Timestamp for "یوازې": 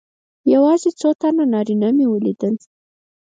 0.53-0.89